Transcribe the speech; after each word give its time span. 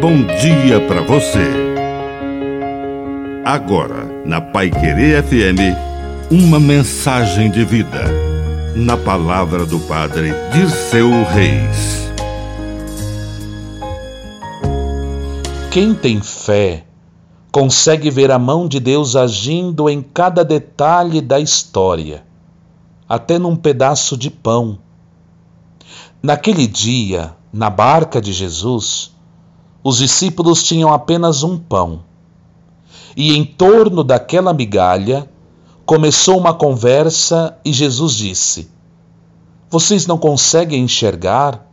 bom 0.00 0.24
dia 0.40 0.80
para 0.88 1.02
você. 1.02 1.46
Agora, 3.44 4.06
na 4.24 4.40
Pai 4.40 4.70
Querer 4.70 5.22
FM, 5.22 5.76
uma 6.30 6.58
mensagem 6.58 7.50
de 7.50 7.62
vida. 7.66 8.04
Na 8.74 8.96
palavra 8.96 9.66
do 9.66 9.78
Padre 9.80 10.32
Dirceu 10.52 11.10
Reis. 11.24 12.10
Quem 15.70 15.94
tem 15.94 16.22
fé 16.22 16.84
consegue 17.52 18.10
ver 18.10 18.30
a 18.30 18.38
mão 18.38 18.66
de 18.66 18.80
Deus 18.80 19.16
agindo 19.16 19.90
em 19.90 20.00
cada 20.00 20.42
detalhe 20.42 21.20
da 21.20 21.38
história, 21.38 22.24
até 23.06 23.38
num 23.38 23.54
pedaço 23.54 24.16
de 24.16 24.30
pão. 24.30 24.78
Naquele 26.22 26.66
dia, 26.66 27.34
na 27.52 27.68
barca 27.68 28.18
de 28.18 28.32
Jesus, 28.32 29.19
os 29.82 29.98
discípulos 29.98 30.62
tinham 30.62 30.92
apenas 30.92 31.42
um 31.42 31.58
pão. 31.58 32.04
E 33.16 33.34
em 33.36 33.44
torno 33.44 34.04
daquela 34.04 34.52
migalha 34.52 35.28
começou 35.86 36.38
uma 36.38 36.54
conversa 36.54 37.58
e 37.64 37.72
Jesus 37.72 38.14
disse: 38.14 38.70
Vocês 39.68 40.06
não 40.06 40.18
conseguem 40.18 40.84
enxergar? 40.84 41.66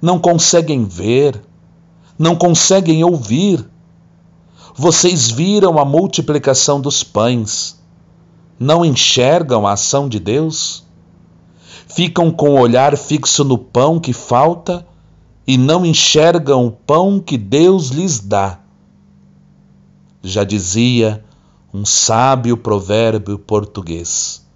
Não 0.00 0.18
conseguem 0.18 0.84
ver? 0.84 1.40
Não 2.18 2.34
conseguem 2.34 3.04
ouvir? 3.04 3.68
Vocês 4.74 5.30
viram 5.30 5.78
a 5.78 5.84
multiplicação 5.84 6.80
dos 6.80 7.04
pães? 7.04 7.78
Não 8.58 8.84
enxergam 8.84 9.66
a 9.66 9.72
ação 9.72 10.08
de 10.08 10.18
Deus? 10.18 10.84
Ficam 11.86 12.30
com 12.30 12.50
o 12.50 12.60
olhar 12.60 12.96
fixo 12.96 13.44
no 13.44 13.58
pão 13.58 14.00
que 14.00 14.12
falta 14.12 14.86
e 15.48 15.56
não 15.56 15.86
enxergam 15.86 16.66
o 16.66 16.70
pão 16.70 17.18
que 17.18 17.38
Deus 17.38 17.88
lhes 17.88 18.20
dá. 18.20 18.60
Já 20.22 20.44
dizia 20.44 21.24
um 21.72 21.86
sábio 21.86 22.54
provérbio 22.54 23.38
português: 23.38 24.46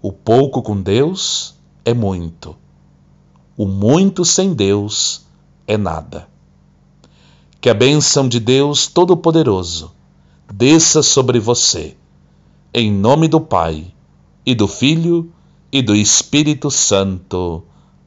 O 0.00 0.12
pouco 0.12 0.62
com 0.62 0.80
Deus 0.80 1.56
é 1.84 1.92
muito, 1.92 2.54
o 3.56 3.66
muito 3.66 4.24
sem 4.24 4.54
Deus 4.54 5.26
é 5.66 5.76
nada. 5.76 6.28
Que 7.60 7.68
a 7.68 7.74
bênção 7.74 8.28
de 8.28 8.38
Deus 8.38 8.86
Todo-Poderoso 8.86 9.90
desça 10.52 11.02
sobre 11.02 11.40
você, 11.40 11.96
em 12.72 12.92
nome 12.92 13.26
do 13.26 13.40
Pai, 13.40 13.92
e 14.46 14.54
do 14.54 14.68
Filho, 14.68 15.32
e 15.72 15.82
do 15.82 15.96
Espírito 15.96 16.70
Santo. 16.70 17.64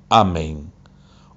Amém. 0.10 0.77